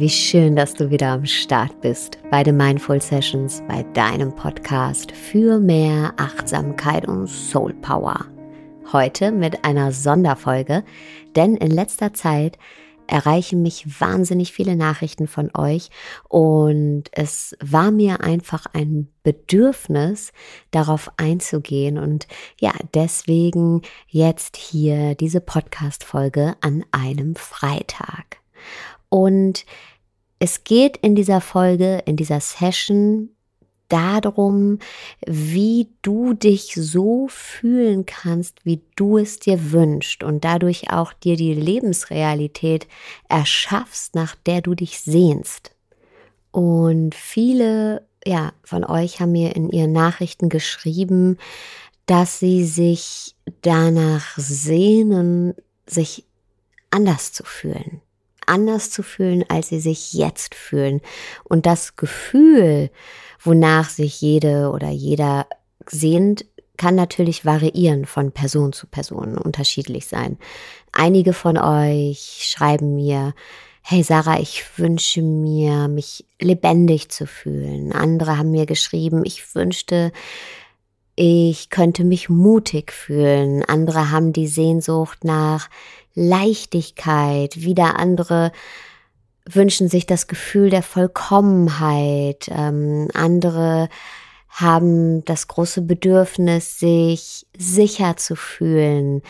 Wie 0.00 0.08
schön, 0.08 0.56
dass 0.56 0.72
du 0.72 0.88
wieder 0.88 1.08
am 1.08 1.26
Start 1.26 1.82
bist 1.82 2.16
bei 2.30 2.42
den 2.42 2.56
Mindful 2.56 3.02
Sessions, 3.02 3.62
bei 3.68 3.82
deinem 3.92 4.34
Podcast 4.34 5.12
für 5.12 5.60
mehr 5.60 6.14
Achtsamkeit 6.16 7.06
und 7.06 7.26
Soul 7.26 7.74
Power. 7.74 8.24
Heute 8.94 9.30
mit 9.30 9.62
einer 9.66 9.92
Sonderfolge, 9.92 10.84
denn 11.36 11.54
in 11.54 11.70
letzter 11.70 12.14
Zeit 12.14 12.56
erreichen 13.08 13.60
mich 13.60 14.00
wahnsinnig 14.00 14.54
viele 14.54 14.74
Nachrichten 14.74 15.26
von 15.26 15.50
euch 15.54 15.90
und 16.30 17.04
es 17.12 17.54
war 17.62 17.90
mir 17.90 18.22
einfach 18.22 18.64
ein 18.72 19.08
Bedürfnis, 19.22 20.32
darauf 20.70 21.10
einzugehen 21.18 21.98
und 21.98 22.26
ja, 22.58 22.72
deswegen 22.94 23.82
jetzt 24.08 24.56
hier 24.56 25.14
diese 25.14 25.42
Podcast-Folge 25.42 26.54
an 26.62 26.86
einem 26.90 27.34
Freitag. 27.34 28.40
Und 29.10 29.66
es 30.40 30.64
geht 30.64 30.96
in 30.96 31.14
dieser 31.14 31.40
Folge, 31.40 32.02
in 32.06 32.16
dieser 32.16 32.40
Session 32.40 33.28
darum, 33.88 34.78
wie 35.26 35.88
du 36.02 36.32
dich 36.32 36.74
so 36.74 37.28
fühlen 37.28 38.06
kannst, 38.06 38.64
wie 38.64 38.80
du 38.96 39.18
es 39.18 39.38
dir 39.38 39.72
wünschst 39.72 40.22
und 40.22 40.44
dadurch 40.44 40.90
auch 40.92 41.12
dir 41.12 41.36
die 41.36 41.54
Lebensrealität 41.54 42.88
erschaffst, 43.28 44.14
nach 44.14 44.34
der 44.34 44.62
du 44.62 44.74
dich 44.74 45.00
sehnst. 45.00 45.72
Und 46.52 47.14
viele 47.14 48.08
ja, 48.26 48.52
von 48.64 48.84
euch 48.84 49.20
haben 49.20 49.32
mir 49.32 49.56
in 49.56 49.70
ihren 49.70 49.92
Nachrichten 49.92 50.48
geschrieben, 50.48 51.38
dass 52.06 52.38
sie 52.38 52.64
sich 52.64 53.34
danach 53.62 54.36
sehnen, 54.36 55.54
sich 55.86 56.24
anders 56.90 57.32
zu 57.32 57.44
fühlen 57.44 58.00
anders 58.50 58.90
zu 58.90 59.02
fühlen, 59.02 59.44
als 59.48 59.68
sie 59.68 59.80
sich 59.80 60.12
jetzt 60.12 60.54
fühlen. 60.54 61.00
Und 61.44 61.66
das 61.66 61.96
Gefühl, 61.96 62.90
wonach 63.42 63.88
sich 63.88 64.20
jede 64.20 64.70
oder 64.70 64.90
jeder 64.90 65.46
sehnt, 65.86 66.44
kann 66.76 66.94
natürlich 66.94 67.44
variieren 67.44 68.06
von 68.06 68.32
Person 68.32 68.72
zu 68.72 68.86
Person, 68.86 69.36
unterschiedlich 69.38 70.06
sein. 70.06 70.38
Einige 70.92 71.32
von 71.32 71.58
euch 71.58 72.40
schreiben 72.42 72.96
mir, 72.96 73.34
hey 73.82 74.02
Sarah, 74.02 74.40
ich 74.40 74.64
wünsche 74.78 75.22
mir, 75.22 75.88
mich 75.88 76.24
lebendig 76.40 77.10
zu 77.10 77.26
fühlen. 77.26 77.92
Andere 77.92 78.38
haben 78.38 78.50
mir 78.50 78.66
geschrieben, 78.66 79.22
ich 79.24 79.54
wünschte, 79.54 80.12
ich 81.22 81.68
könnte 81.68 82.02
mich 82.02 82.30
mutig 82.30 82.92
fühlen. 82.92 83.62
Andere 83.62 84.10
haben 84.10 84.32
die 84.32 84.46
Sehnsucht 84.46 85.22
nach 85.22 85.68
Leichtigkeit, 86.14 87.60
wieder 87.60 87.98
andere 87.98 88.52
wünschen 89.44 89.90
sich 89.90 90.06
das 90.06 90.28
Gefühl 90.28 90.70
der 90.70 90.82
Vollkommenheit, 90.82 92.48
ähm, 92.50 93.08
andere 93.12 93.90
haben 94.48 95.22
das 95.26 95.46
große 95.46 95.82
Bedürfnis, 95.82 96.78
sich 96.78 97.46
sicher 97.54 98.16
zu 98.16 98.34
fühlen. 98.34 99.20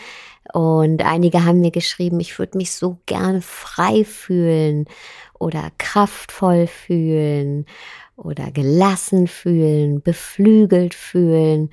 Und 0.53 1.03
einige 1.03 1.43
haben 1.43 1.59
mir 1.59 1.71
geschrieben, 1.71 2.21
ich 2.21 2.39
würde 2.39 2.57
mich 2.57 2.71
so 2.71 2.99
gern 3.05 3.41
frei 3.41 4.05
fühlen 4.05 4.85
oder 5.37 5.71
kraftvoll 5.77 6.67
fühlen 6.67 7.65
oder 8.15 8.51
gelassen 8.51 9.27
fühlen, 9.27 10.01
beflügelt 10.01 10.93
fühlen. 10.93 11.69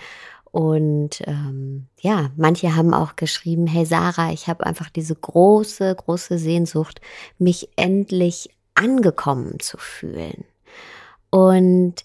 Und 0.50 1.22
ähm, 1.26 1.88
ja, 2.00 2.30
manche 2.36 2.74
haben 2.74 2.94
auch 2.94 3.16
geschrieben, 3.16 3.66
hey 3.66 3.84
Sarah, 3.84 4.32
ich 4.32 4.48
habe 4.48 4.64
einfach 4.64 4.88
diese 4.88 5.14
große, 5.14 5.94
große 5.94 6.38
Sehnsucht, 6.38 7.00
mich 7.38 7.68
endlich 7.76 8.50
angekommen 8.74 9.60
zu 9.60 9.76
fühlen. 9.76 10.44
Und 11.30 12.04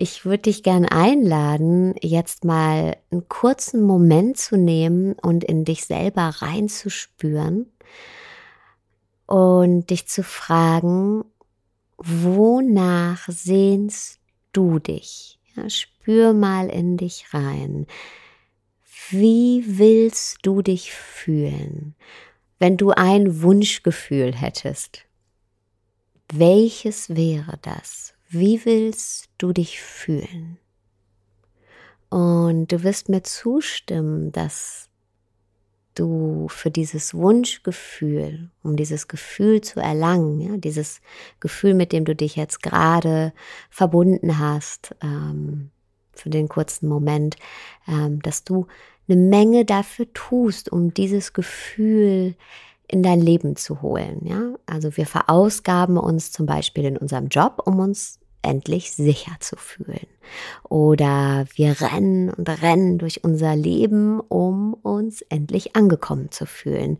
ich 0.00 0.24
würde 0.24 0.42
dich 0.42 0.62
gern 0.62 0.84
einladen, 0.84 1.94
jetzt 2.00 2.44
mal 2.44 2.96
einen 3.10 3.28
kurzen 3.28 3.82
Moment 3.82 4.38
zu 4.38 4.56
nehmen 4.56 5.14
und 5.14 5.44
in 5.44 5.64
dich 5.64 5.84
selber 5.84 6.34
reinzuspüren 6.38 7.66
und 9.26 9.90
dich 9.90 10.08
zu 10.08 10.22
fragen, 10.22 11.24
wonach 11.98 13.28
sehnst 13.28 14.20
du 14.52 14.78
dich? 14.78 15.38
Ja, 15.54 15.68
spür 15.68 16.32
mal 16.32 16.68
in 16.68 16.96
dich 16.96 17.34
rein. 17.34 17.86
Wie 19.10 19.64
willst 19.66 20.38
du 20.42 20.62
dich 20.62 20.92
fühlen, 20.92 21.94
wenn 22.58 22.76
du 22.76 22.90
ein 22.90 23.42
Wunschgefühl 23.42 24.34
hättest? 24.34 25.04
Welches 26.32 27.14
wäre 27.14 27.58
das? 27.62 28.14
Wie 28.28 28.64
willst 28.64 29.30
du 29.38 29.52
dich 29.52 29.80
fühlen? 29.80 30.58
Und 32.10 32.70
du 32.72 32.82
wirst 32.82 33.08
mir 33.08 33.22
zustimmen, 33.22 34.32
dass 34.32 34.87
du 35.98 36.46
für 36.48 36.70
dieses 36.70 37.14
Wunschgefühl, 37.14 38.50
um 38.62 38.76
dieses 38.76 39.08
Gefühl 39.08 39.60
zu 39.60 39.80
erlangen, 39.80 40.40
ja, 40.40 40.56
dieses 40.56 41.00
Gefühl, 41.40 41.74
mit 41.74 41.92
dem 41.92 42.04
du 42.04 42.14
dich 42.14 42.36
jetzt 42.36 42.62
gerade 42.62 43.32
verbunden 43.70 44.38
hast, 44.38 44.94
ähm, 45.02 45.70
für 46.12 46.30
den 46.30 46.48
kurzen 46.48 46.88
Moment, 46.88 47.36
ähm, 47.86 48.20
dass 48.22 48.44
du 48.44 48.66
eine 49.08 49.20
Menge 49.20 49.64
dafür 49.64 50.12
tust, 50.12 50.70
um 50.70 50.92
dieses 50.92 51.32
Gefühl 51.32 52.34
in 52.88 53.02
dein 53.02 53.20
Leben 53.20 53.56
zu 53.56 53.82
holen. 53.82 54.20
Ja? 54.24 54.54
Also 54.66 54.96
wir 54.96 55.06
verausgaben 55.06 55.98
uns 55.98 56.32
zum 56.32 56.46
Beispiel 56.46 56.84
in 56.84 56.96
unserem 56.96 57.28
Job, 57.28 57.62
um 57.64 57.78
uns 57.78 58.18
endlich 58.42 58.92
sicher 58.92 59.32
zu 59.40 59.56
fühlen. 59.56 60.06
Oder 60.68 61.46
wir 61.54 61.80
rennen 61.80 62.30
und 62.30 62.48
rennen 62.48 62.98
durch 62.98 63.24
unser 63.24 63.56
Leben, 63.56 64.20
um 64.20 64.74
uns 64.74 65.22
endlich 65.22 65.74
angekommen 65.76 66.30
zu 66.30 66.46
fühlen. 66.46 66.98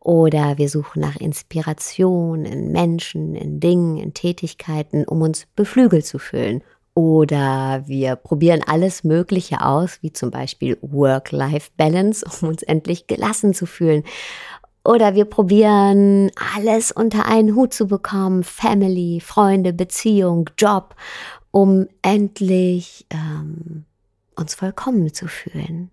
Oder 0.00 0.58
wir 0.58 0.68
suchen 0.68 1.00
nach 1.00 1.16
Inspiration 1.16 2.44
in 2.44 2.72
Menschen, 2.72 3.34
in 3.34 3.60
Dingen, 3.60 3.98
in 3.98 4.14
Tätigkeiten, 4.14 5.04
um 5.04 5.22
uns 5.22 5.46
beflügelt 5.56 6.06
zu 6.06 6.18
fühlen. 6.18 6.62
Oder 6.94 7.84
wir 7.86 8.16
probieren 8.16 8.62
alles 8.66 9.04
Mögliche 9.04 9.64
aus, 9.64 9.98
wie 10.02 10.12
zum 10.12 10.32
Beispiel 10.32 10.78
Work-Life-Balance, 10.80 12.26
um 12.40 12.48
uns 12.48 12.64
endlich 12.64 13.06
gelassen 13.06 13.54
zu 13.54 13.66
fühlen. 13.66 14.02
Oder 14.88 15.14
wir 15.14 15.26
probieren 15.26 16.30
alles 16.54 16.92
unter 16.92 17.26
einen 17.26 17.54
Hut 17.54 17.74
zu 17.74 17.88
bekommen, 17.88 18.42
Family, 18.42 19.20
Freunde, 19.20 19.74
Beziehung, 19.74 20.48
Job, 20.56 20.94
um 21.50 21.88
endlich 22.00 23.04
ähm, 23.10 23.84
uns 24.34 24.54
vollkommen 24.54 25.12
zu 25.12 25.28
fühlen. 25.28 25.90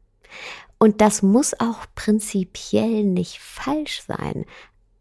Und 0.78 1.02
das 1.02 1.22
muss 1.22 1.60
auch 1.60 1.80
prinzipiell 1.94 3.04
nicht 3.04 3.40
falsch 3.40 4.02
sein. 4.08 4.46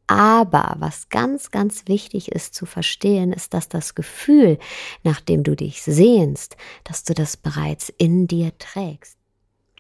Aber 0.09 0.75
was 0.81 1.09
ganz, 1.09 1.53
ganz 1.53 1.87
wichtig 1.87 2.33
ist 2.33 2.53
zu 2.57 2.67
verstehen, 2.67 3.33
ist, 3.33 3.55
dass 3.55 3.69
das 3.69 3.95
Gefühl, 3.95 4.59
nachdem 5.05 5.45
du 5.45 5.55
dich 5.55 5.85
sehnst, 5.85 6.57
dass 6.83 7.05
du 7.05 7.15
das 7.15 7.37
bereits 7.37 7.91
in 7.97 8.27
dir 8.27 8.59
trägst. 8.59 9.17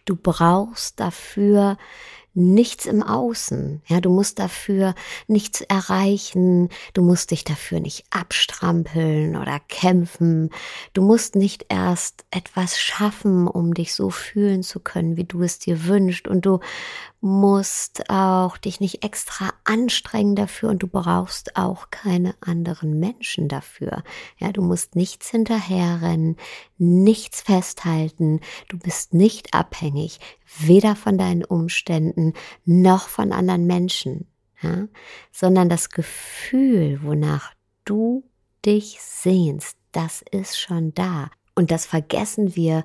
Du 0.04 0.14
brauchst 0.14 1.00
dafür 1.00 1.78
nichts 2.34 2.86
im 2.86 3.02
Außen. 3.02 3.82
Ja, 3.86 4.00
du 4.00 4.10
musst 4.10 4.38
dafür 4.38 4.94
nichts 5.28 5.60
erreichen. 5.60 6.68
Du 6.92 7.02
musst 7.02 7.30
dich 7.30 7.44
dafür 7.44 7.80
nicht 7.80 8.04
abstrampeln 8.10 9.36
oder 9.36 9.60
kämpfen. 9.68 10.50
Du 10.92 11.02
musst 11.02 11.36
nicht 11.36 11.66
erst 11.68 12.24
etwas 12.30 12.78
schaffen, 12.78 13.46
um 13.46 13.72
dich 13.72 13.94
so 13.94 14.10
fühlen 14.10 14.62
zu 14.62 14.80
können, 14.80 15.16
wie 15.16 15.24
du 15.24 15.42
es 15.42 15.58
dir 15.60 15.86
wünschst. 15.86 16.26
Und 16.28 16.44
du 16.44 16.60
musst 17.24 18.10
auch 18.10 18.58
dich 18.58 18.80
nicht 18.80 19.02
extra 19.02 19.54
anstrengen 19.64 20.36
dafür 20.36 20.68
und 20.68 20.82
du 20.82 20.86
brauchst 20.86 21.56
auch 21.56 21.88
keine 21.90 22.34
anderen 22.42 23.00
Menschen 23.00 23.48
dafür. 23.48 24.02
Ja, 24.36 24.52
du 24.52 24.60
musst 24.60 24.94
nichts 24.94 25.30
hinterherrennen, 25.30 26.36
nichts 26.76 27.40
festhalten. 27.40 28.40
Du 28.68 28.78
bist 28.78 29.14
nicht 29.14 29.54
abhängig, 29.54 30.20
weder 30.58 30.94
von 30.96 31.16
deinen 31.16 31.46
Umständen 31.46 32.34
noch 32.66 33.08
von 33.08 33.32
anderen 33.32 33.66
Menschen, 33.66 34.28
ja, 34.60 34.86
sondern 35.32 35.70
das 35.70 35.88
Gefühl, 35.88 37.00
wonach 37.02 37.54
du 37.86 38.22
dich 38.66 38.98
sehnst, 39.00 39.78
das 39.92 40.22
ist 40.30 40.60
schon 40.60 40.92
da. 40.92 41.30
Und 41.54 41.70
das 41.70 41.86
vergessen 41.86 42.54
wir 42.54 42.84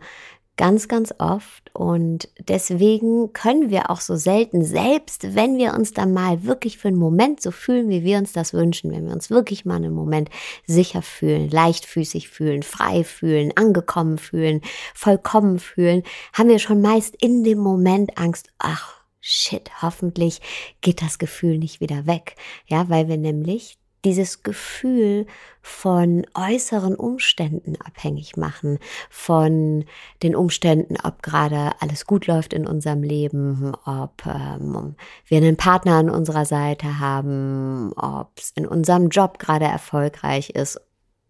ganz, 0.59 0.89
ganz 0.89 1.13
oft. 1.19 1.73
Und 1.73 2.27
deswegen 2.37 3.31
können 3.31 3.69
wir 3.69 3.89
auch 3.89 4.01
so 4.01 4.17
selten, 4.17 4.61
selbst 4.61 5.33
wenn 5.33 5.57
wir 5.57 5.73
uns 5.73 5.93
dann 5.93 6.11
mal 6.11 6.43
wirklich 6.43 6.77
für 6.77 6.89
einen 6.89 6.97
Moment 6.97 7.41
so 7.41 7.51
fühlen, 7.51 7.87
wie 7.87 8.03
wir 8.03 8.17
uns 8.17 8.33
das 8.33 8.53
wünschen, 8.53 8.91
wenn 8.91 9.05
wir 9.05 9.13
uns 9.13 9.29
wirklich 9.29 9.63
mal 9.63 9.77
einen 9.77 9.93
Moment 9.93 10.29
sicher 10.67 11.01
fühlen, 11.01 11.49
leichtfüßig 11.49 12.27
fühlen, 12.27 12.63
frei 12.63 13.05
fühlen, 13.05 13.53
angekommen 13.55 14.17
fühlen, 14.17 14.59
vollkommen 14.93 15.59
fühlen, 15.59 16.03
haben 16.33 16.49
wir 16.49 16.59
schon 16.59 16.81
meist 16.81 17.15
in 17.21 17.45
dem 17.45 17.59
Moment 17.59 18.17
Angst, 18.17 18.49
ach, 18.57 18.99
shit, 19.21 19.71
hoffentlich 19.81 20.41
geht 20.81 21.01
das 21.01 21.19
Gefühl 21.19 21.57
nicht 21.57 21.79
wieder 21.79 22.05
weg. 22.05 22.35
Ja, 22.67 22.89
weil 22.89 23.07
wir 23.07 23.17
nämlich 23.17 23.78
dieses 24.05 24.43
Gefühl 24.43 25.25
von 25.61 26.25
äußeren 26.33 26.95
Umständen 26.95 27.75
abhängig 27.85 28.37
machen, 28.37 28.79
von 29.09 29.85
den 30.23 30.35
Umständen, 30.35 30.95
ob 31.03 31.21
gerade 31.21 31.71
alles 31.79 32.05
gut 32.05 32.27
läuft 32.27 32.53
in 32.53 32.65
unserem 32.65 33.03
Leben, 33.03 33.73
ob 33.85 34.25
ähm, 34.25 34.95
wir 35.25 35.37
einen 35.37 35.57
Partner 35.57 35.95
an 35.95 36.09
unserer 36.09 36.45
Seite 36.45 36.99
haben, 36.99 37.91
ob 37.93 38.31
es 38.37 38.51
in 38.51 38.65
unserem 38.65 39.09
Job 39.09 39.39
gerade 39.39 39.65
erfolgreich 39.65 40.51
ist 40.51 40.79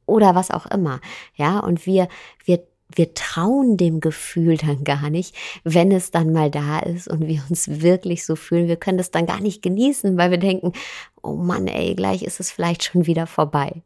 oder 0.06 0.36
was 0.36 0.52
auch 0.52 0.66
immer. 0.68 1.02
Ja, 1.36 1.60
und 1.60 1.86
wir, 1.86 2.08
wir 2.46 2.64
wir 2.94 3.14
trauen 3.14 3.78
dem 3.78 4.00
Gefühl 4.00 4.58
dann 4.58 4.84
gar 4.84 5.10
nicht, 5.10 5.36
wenn 5.64 5.92
es 5.92 6.10
dann 6.12 6.34
mal 6.34 6.50
da 6.50 6.80
ist 6.80 7.08
und 7.08 7.28
wir 7.28 7.42
uns 7.50 7.82
wirklich 7.82 8.26
so 8.26 8.36
fühlen. 8.36 8.68
Wir 8.68 8.78
können 8.78 8.98
das 8.98 9.12
dann 9.12 9.28
gar 9.28 9.40
nicht 9.40 9.62
genießen, 9.62 10.18
weil 10.18 10.32
wir 10.32 10.40
denken, 10.40 10.74
oh 11.22 11.36
Mann, 11.36 11.68
ey, 11.68 11.96
gleich 11.96 12.24
ist 12.24 12.40
es 12.40 12.52
vielleicht 12.52 12.84
schon 12.84 13.06
wieder 13.06 13.28
vorbei. 13.28 13.84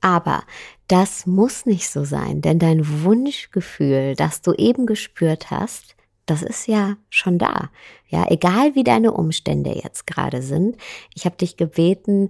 Aber 0.00 0.44
das 0.88 1.26
muss 1.26 1.66
nicht 1.66 1.88
so 1.90 2.04
sein, 2.04 2.40
denn 2.40 2.58
dein 2.58 3.02
Wunschgefühl, 3.04 4.14
das 4.16 4.42
du 4.42 4.52
eben 4.54 4.86
gespürt 4.86 5.50
hast, 5.50 5.94
das 6.26 6.42
ist 6.42 6.68
ja 6.68 6.96
schon 7.10 7.38
da. 7.38 7.70
Ja, 8.08 8.26
egal 8.30 8.74
wie 8.74 8.84
deine 8.84 9.12
Umstände 9.12 9.74
jetzt 9.74 10.06
gerade 10.06 10.42
sind. 10.42 10.76
Ich 11.14 11.24
habe 11.24 11.36
dich 11.36 11.56
gebeten, 11.56 12.28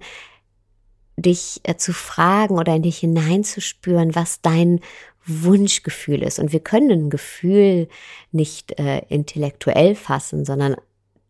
dich 1.17 1.61
äh, 1.63 1.75
zu 1.75 1.93
fragen 1.93 2.57
oder 2.57 2.75
in 2.75 2.81
dich 2.81 2.97
hineinzuspüren, 2.97 4.15
was 4.15 4.41
dein 4.41 4.79
Wunschgefühl 5.25 6.23
ist. 6.23 6.39
Und 6.39 6.51
wir 6.51 6.61
können 6.61 6.91
ein 6.91 7.09
Gefühl 7.09 7.87
nicht 8.31 8.79
äh, 8.79 9.03
intellektuell 9.09 9.95
fassen, 9.95 10.45
sondern 10.45 10.75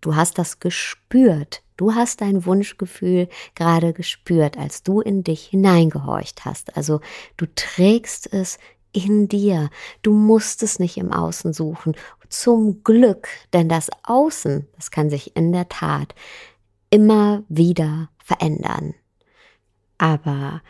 du 0.01 0.15
hast 0.15 0.37
das 0.37 0.59
gespürt. 0.59 1.63
Du 1.77 1.95
hast 1.95 2.21
dein 2.21 2.45
Wunschgefühl 2.45 3.27
gerade 3.55 3.93
gespürt, 3.93 4.57
als 4.57 4.83
du 4.83 5.01
in 5.01 5.23
dich 5.23 5.45
hineingehorcht 5.45 6.45
hast. 6.45 6.77
Also 6.77 7.01
du 7.37 7.47
trägst 7.55 8.31
es 8.31 8.59
in 8.91 9.27
dir. 9.27 9.69
Du 10.01 10.13
musst 10.13 10.63
es 10.63 10.79
nicht 10.79 10.97
im 10.97 11.11
Außen 11.11 11.53
suchen. 11.53 11.95
Zum 12.29 12.83
Glück, 12.83 13.27
denn 13.51 13.67
das 13.67 13.89
Außen, 14.03 14.67
das 14.75 14.91
kann 14.91 15.09
sich 15.09 15.35
in 15.35 15.51
der 15.51 15.67
Tat 15.69 16.15
immer 16.89 17.43
wieder 17.49 18.09
verändern. 18.23 18.93
Aber 19.97 20.61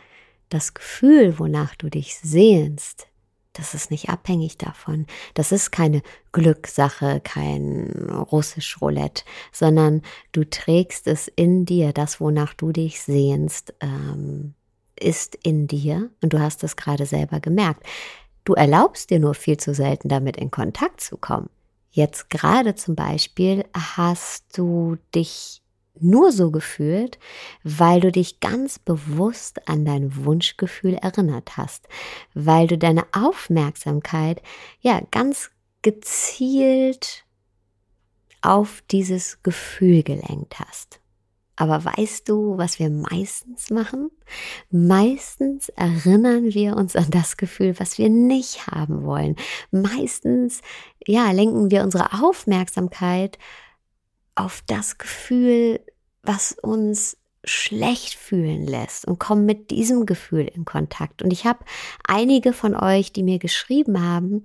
das 0.48 0.74
Gefühl, 0.74 1.38
wonach 1.38 1.74
du 1.76 1.88
dich 1.88 2.16
sehnst, 2.16 3.06
das 3.52 3.74
ist 3.74 3.90
nicht 3.90 4.08
abhängig 4.08 4.56
davon. 4.58 5.06
Das 5.34 5.52
ist 5.52 5.70
keine 5.70 6.02
Glückssache, 6.32 7.20
kein 7.22 8.08
russisch 8.10 8.80
Roulette, 8.80 9.24
sondern 9.52 10.02
du 10.32 10.48
trägst 10.48 11.06
es 11.06 11.28
in 11.28 11.66
dir. 11.66 11.92
Das, 11.92 12.20
wonach 12.20 12.54
du 12.54 12.72
dich 12.72 13.02
sehnst, 13.02 13.74
ähm, 13.80 14.54
ist 14.98 15.34
in 15.42 15.66
dir 15.66 16.10
und 16.22 16.32
du 16.32 16.40
hast 16.40 16.64
es 16.64 16.76
gerade 16.76 17.06
selber 17.06 17.40
gemerkt. 17.40 17.84
Du 18.44 18.54
erlaubst 18.54 19.10
dir 19.10 19.18
nur 19.18 19.34
viel 19.34 19.56
zu 19.56 19.74
selten 19.74 20.08
damit 20.08 20.36
in 20.36 20.50
Kontakt 20.50 21.00
zu 21.00 21.16
kommen. 21.16 21.50
Jetzt 21.90 22.30
gerade 22.30 22.74
zum 22.74 22.94
Beispiel 22.94 23.64
hast 23.74 24.56
du 24.56 24.96
dich 25.14 25.61
nur 26.00 26.32
so 26.32 26.50
gefühlt, 26.50 27.18
weil 27.62 28.00
du 28.00 28.10
dich 28.10 28.40
ganz 28.40 28.78
bewusst 28.78 29.68
an 29.68 29.84
dein 29.84 30.24
Wunschgefühl 30.24 30.94
erinnert 30.94 31.56
hast, 31.56 31.88
weil 32.34 32.66
du 32.66 32.78
deine 32.78 33.04
Aufmerksamkeit 33.12 34.42
ja 34.80 35.00
ganz 35.10 35.50
gezielt 35.82 37.24
auf 38.40 38.82
dieses 38.90 39.42
Gefühl 39.42 40.02
gelenkt 40.02 40.58
hast. 40.58 41.00
Aber 41.54 41.84
weißt 41.84 42.28
du, 42.28 42.56
was 42.56 42.78
wir 42.78 42.88
meistens 42.90 43.70
machen? 43.70 44.10
Meistens 44.70 45.68
erinnern 45.68 46.54
wir 46.54 46.76
uns 46.76 46.96
an 46.96 47.10
das 47.10 47.36
Gefühl, 47.36 47.78
was 47.78 47.98
wir 47.98 48.08
nicht 48.08 48.66
haben 48.66 49.04
wollen. 49.04 49.36
Meistens, 49.70 50.62
ja, 51.06 51.30
lenken 51.30 51.70
wir 51.70 51.82
unsere 51.82 52.20
Aufmerksamkeit 52.22 53.38
auf 54.34 54.62
das 54.66 54.98
Gefühl, 54.98 55.80
was 56.22 56.52
uns 56.52 57.16
schlecht 57.44 58.14
fühlen 58.14 58.66
lässt 58.66 59.04
und 59.06 59.18
kommen 59.18 59.46
mit 59.46 59.70
diesem 59.70 60.06
Gefühl 60.06 60.48
in 60.54 60.64
Kontakt. 60.64 61.22
Und 61.22 61.32
ich 61.32 61.44
habe 61.44 61.64
einige 62.06 62.52
von 62.52 62.76
euch, 62.76 63.12
die 63.12 63.24
mir 63.24 63.38
geschrieben 63.38 64.00
haben, 64.00 64.44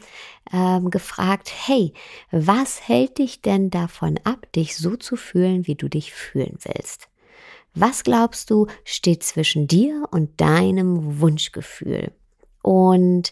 ähm, 0.51 0.89
gefragt, 0.89 1.51
hey, 1.68 1.94
was 2.31 2.88
hält 2.88 3.19
dich 3.19 3.42
denn 3.42 3.69
davon 3.69 4.19
ab, 4.24 4.51
dich 4.54 4.75
so 4.75 4.95
zu 4.95 5.16
fühlen, 5.16 5.68
wie 5.68 5.75
du 5.75 5.88
dich 5.89 6.12
fühlen 6.12 6.57
willst? 6.63 7.07
Was 7.75 8.04
glaubst 8.04 8.50
du, 8.50 8.66
steht 8.84 9.22
zwischen 9.22 9.68
dir 9.68 10.07
und 10.10 10.42
deinem 10.42 11.22
Wunschgefühl? 11.22 12.12
Und 12.63 13.31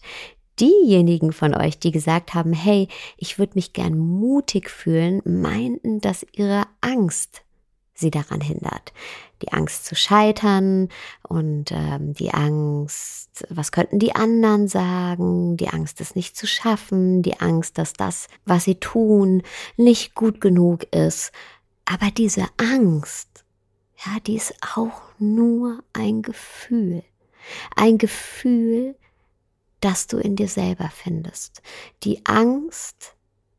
diejenigen 0.59 1.33
von 1.33 1.53
euch, 1.55 1.79
die 1.79 1.91
gesagt 1.91 2.33
haben, 2.33 2.53
hey, 2.53 2.87
ich 3.17 3.39
würde 3.39 3.53
mich 3.55 3.73
gern 3.73 3.97
mutig 3.97 4.69
fühlen, 4.69 5.21
meinten, 5.25 5.99
dass 5.99 6.25
ihre 6.33 6.63
Angst 6.81 7.41
sie 7.95 8.11
daran 8.11 8.41
hindert. 8.41 8.93
Die 9.41 9.51
Angst 9.53 9.85
zu 9.85 9.95
scheitern 9.95 10.89
und 11.23 11.71
ähm, 11.71 12.13
die 12.13 12.33
Angst, 12.33 13.45
was 13.49 13.71
könnten 13.71 13.99
die 13.99 14.15
anderen 14.15 14.67
sagen, 14.67 15.57
die 15.57 15.69
Angst, 15.69 16.01
es 16.01 16.15
nicht 16.15 16.37
zu 16.37 16.45
schaffen, 16.45 17.21
die 17.21 17.39
Angst, 17.39 17.77
dass 17.77 17.93
das, 17.93 18.27
was 18.45 18.65
sie 18.65 18.75
tun, 18.75 19.43
nicht 19.77 20.13
gut 20.13 20.41
genug 20.41 20.83
ist. 20.93 21.31
Aber 21.85 22.11
diese 22.11 22.45
Angst, 22.57 23.45
ja, 24.05 24.19
die 24.25 24.35
ist 24.35 24.53
auch 24.75 25.01
nur 25.17 25.79
ein 25.93 26.21
Gefühl. 26.21 27.03
Ein 27.75 27.97
Gefühl, 27.97 28.95
das 29.81 30.07
du 30.07 30.17
in 30.17 30.35
dir 30.35 30.47
selber 30.47 30.89
findest. 30.93 31.61
Die 32.03 32.25
Angst 32.25 33.15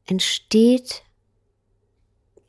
entsteht 0.07 1.03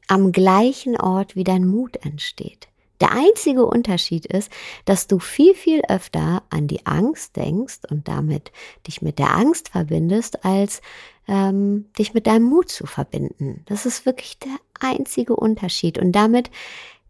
am 0.07 0.31
gleichen 0.31 0.99
Ort 0.99 1.35
wie 1.35 1.43
dein 1.43 1.67
Mut 1.67 1.97
entsteht. 1.97 2.67
Der 2.99 3.11
einzige 3.11 3.65
Unterschied 3.65 4.25
ist, 4.25 4.51
dass 4.85 5.05
du 5.05 5.19
viel, 5.19 5.53
viel 5.53 5.81
öfter 5.87 6.43
an 6.49 6.67
die 6.67 6.85
Angst 6.85 7.35
denkst 7.35 7.81
und 7.89 8.07
damit 8.07 8.51
dich 8.87 9.01
mit 9.01 9.19
der 9.19 9.35
Angst 9.35 9.69
verbindest, 9.69 10.43
als 10.43 10.81
ähm, 11.27 11.89
dich 11.99 12.13
mit 12.13 12.25
deinem 12.25 12.45
Mut 12.45 12.69
zu 12.69 12.87
verbinden. 12.87 13.63
Das 13.67 13.85
ist 13.85 14.05
wirklich 14.05 14.39
der 14.39 14.57
einzige 14.79 15.35
Unterschied. 15.35 15.99
Und 15.99 16.13
damit 16.13 16.49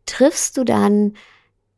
triffst 0.05 0.57
du 0.57 0.65
dann 0.65 1.13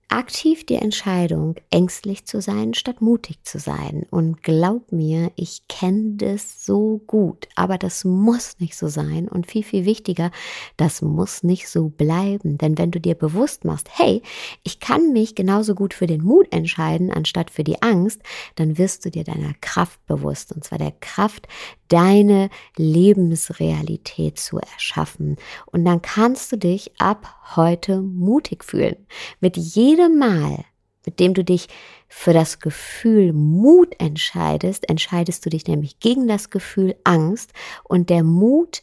aktiv 0.10 0.66
die 0.66 0.76
Entscheidung, 0.76 1.56
ängstlich 1.70 2.26
zu 2.26 2.42
sein, 2.42 2.74
statt 2.74 3.00
mutig 3.00 3.44
zu 3.44 3.60
sein. 3.60 4.06
Und 4.10 4.42
glaub 4.44 4.92
mir, 4.92 5.32
ich 5.36 5.68
kenne 5.68 6.16
das 6.16 6.66
so 6.66 7.02
gut. 7.06 7.48
Aber 7.56 7.78
das 7.78 8.04
muss 8.04 8.60
nicht 8.60 8.76
so 8.76 8.88
sein. 8.88 9.28
Und 9.30 9.46
viel, 9.46 9.64
viel 9.64 9.86
wichtiger, 9.86 10.32
das 10.78 11.02
muss 11.02 11.44
nicht 11.44 11.70
so 11.70 11.90
bleiben. 11.90 12.58
Denn 12.58 12.78
wenn 12.78 12.92
du 12.92 13.00
dir 13.00 13.16
bewusst 13.16 13.66
machst, 13.66 13.88
hey, 13.92 14.24
ich 14.64 14.80
kann 14.80 15.14
mich 15.14 15.36
genauso 15.36 15.76
gut 15.76 15.94
für 15.94 16.08
den 16.08 16.24
Mut 16.24 16.48
entscheiden, 16.52 17.14
anstatt 17.14 17.52
für 17.52 17.64
die 17.64 17.82
Angst, 17.82 18.22
dann 18.56 18.78
wirst 18.78 19.06
du 19.06 19.12
dir 19.12 19.24
deiner 19.24 19.54
Kraft 19.62 20.04
bewusst. 20.08 20.52
Und 20.52 20.64
zwar 20.64 20.80
der 20.80 20.94
Kraft, 21.00 21.48
deine 21.88 22.50
Lebensrealität 22.78 24.40
zu 24.40 24.60
erschaffen. 24.60 25.38
Und 25.66 25.86
dann 25.86 26.02
kannst 26.02 26.52
du 26.52 26.58
dich 26.58 26.92
ab 27.00 27.36
heute 27.56 28.02
mutig 28.02 28.64
fühlen. 28.64 28.96
Mit 29.40 29.58
jedem 29.58 29.99
Mal, 30.08 30.64
mit 31.06 31.20
dem 31.20 31.34
du 31.34 31.44
dich 31.44 31.68
für 32.08 32.34
das 32.34 32.60
Gefühl 32.60 33.34
Mut 33.34 34.00
entscheidest, 34.00 34.88
entscheidest 34.90 35.46
du 35.46 35.50
dich 35.50 35.68
nämlich 35.68 36.00
gegen 36.00 36.28
das 36.28 36.50
Gefühl 36.50 36.96
Angst 37.04 37.52
und 37.84 38.10
der 38.10 38.24
Mut 38.24 38.82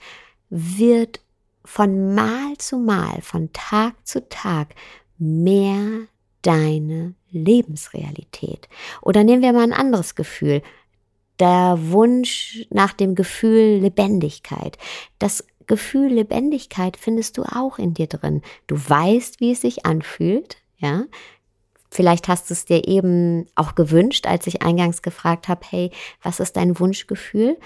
wird 0.50 1.20
von 1.64 2.14
Mal 2.14 2.56
zu 2.58 2.78
Mal, 2.78 3.23
von 3.23 3.52
Tag 3.52 3.94
zu 4.06 4.28
Tag 4.28 4.75
mehr 5.18 6.06
deine 6.42 7.14
Lebensrealität. 7.30 8.68
Oder 9.02 9.25
nehmen 9.25 9.42
wir 9.42 9.52
mal 9.52 9.64
ein 9.64 9.73
anderes 9.73 10.14
Gefühl 10.14 10.62
der 11.38 11.76
Wunsch 11.90 12.66
nach 12.70 12.92
dem 12.92 13.14
Gefühl 13.14 13.80
Lebendigkeit. 13.80 14.78
Das 15.18 15.46
Gefühl 15.66 16.12
Lebendigkeit 16.12 16.96
findest 16.96 17.37
du 17.37 17.42
auch 17.42 17.78
in 17.78 17.94
dir 17.94 18.06
drin. 18.06 18.42
Du 18.66 18.76
weißt, 18.76 19.40
wie 19.40 19.52
es 19.52 19.61
sich 19.61 19.85
anfühlt, 19.85 20.56
ja. 20.78 21.04
Vielleicht 21.90 22.28
hast 22.28 22.50
du 22.50 22.54
es 22.54 22.64
dir 22.64 22.87
eben 22.87 23.47
auch 23.54 23.75
gewünscht, 23.75 24.26
als 24.26 24.47
ich 24.47 24.62
eingangs 24.62 25.02
gefragt 25.02 25.49
habe, 25.49 25.61
hey, 25.68 25.90
was 26.23 26.40
ist 26.40 26.56
dein 26.56 26.78
Wunschgefühl? 26.78 27.56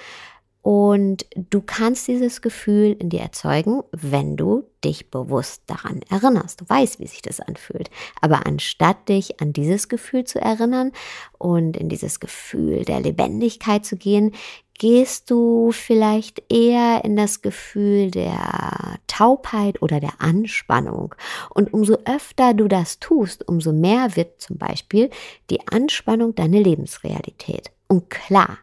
Und 0.62 1.24
du 1.34 1.62
kannst 1.62 2.06
dieses 2.06 2.42
Gefühl 2.42 2.94
in 2.98 3.08
dir 3.08 3.20
erzeugen, 3.20 3.82
wenn 3.92 4.36
du 4.36 4.64
dich 4.84 5.10
bewusst 5.10 5.62
daran 5.66 6.00
erinnerst. 6.10 6.60
Du 6.60 6.68
weißt, 6.68 7.00
wie 7.00 7.06
sich 7.06 7.22
das 7.22 7.40
anfühlt. 7.40 7.88
Aber 8.20 8.46
anstatt 8.46 9.08
dich 9.08 9.40
an 9.40 9.54
dieses 9.54 9.88
Gefühl 9.88 10.24
zu 10.24 10.38
erinnern 10.38 10.92
und 11.38 11.78
in 11.78 11.88
dieses 11.88 12.20
Gefühl 12.20 12.84
der 12.84 13.00
Lebendigkeit 13.00 13.86
zu 13.86 13.96
gehen, 13.96 14.32
gehst 14.80 15.30
du 15.30 15.72
vielleicht 15.72 16.42
eher 16.50 17.04
in 17.04 17.14
das 17.14 17.42
Gefühl 17.42 18.10
der 18.10 18.98
Taubheit 19.06 19.82
oder 19.82 20.00
der 20.00 20.22
Anspannung. 20.22 21.14
Und 21.50 21.74
umso 21.74 21.98
öfter 22.06 22.54
du 22.54 22.66
das 22.66 22.98
tust, 22.98 23.46
umso 23.46 23.74
mehr 23.74 24.16
wird 24.16 24.40
zum 24.40 24.56
Beispiel 24.56 25.10
die 25.50 25.68
Anspannung 25.68 26.34
deine 26.34 26.60
Lebensrealität. 26.62 27.70
Und 27.88 28.08
klar, 28.08 28.56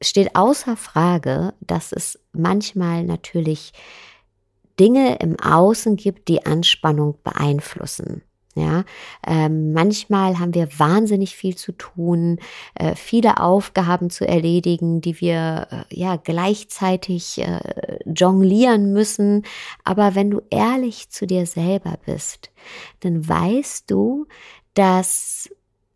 steht 0.00 0.34
außer 0.34 0.76
Frage, 0.76 1.54
dass 1.60 1.92
es 1.92 2.18
manchmal 2.32 3.04
natürlich 3.04 3.72
Dinge 4.80 5.18
im 5.20 5.38
Außen 5.38 5.94
gibt, 5.94 6.26
die 6.26 6.44
Anspannung 6.44 7.16
beeinflussen. 7.22 8.22
Ja, 8.54 8.84
ähm, 9.26 9.72
manchmal 9.72 10.38
haben 10.38 10.52
wir 10.52 10.78
wahnsinnig 10.78 11.34
viel 11.36 11.56
zu 11.56 11.72
tun, 11.72 12.38
äh, 12.74 12.94
viele 12.94 13.40
Aufgaben 13.40 14.10
zu 14.10 14.28
erledigen, 14.28 15.00
die 15.00 15.22
wir 15.22 15.68
äh, 15.70 15.94
ja 15.94 16.16
gleichzeitig 16.16 17.38
äh, 17.38 17.60
jonglieren 18.04 18.92
müssen. 18.92 19.44
Aber 19.84 20.14
wenn 20.14 20.30
du 20.30 20.42
ehrlich 20.50 21.08
zu 21.08 21.26
dir 21.26 21.46
selber 21.46 21.98
bist, 22.04 22.50
dann 23.00 23.26
weißt 23.26 23.90
du, 23.90 24.26
dass 24.74 25.48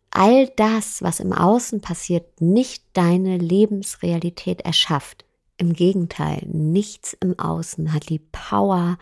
all 0.09 0.47
das, 0.55 1.03
was 1.03 1.19
im 1.19 1.33
Außen 1.33 1.81
passiert, 1.81 2.41
nicht 2.41 2.83
deine 2.93 3.37
Lebensrealität 3.37 4.61
erschafft. 4.61 5.25
Im 5.57 5.73
Gegenteil, 5.73 6.41
nichts 6.47 7.15
im 7.19 7.37
Außen 7.37 7.93
hat 7.93 8.09
die 8.09 8.19
Power, 8.19 8.97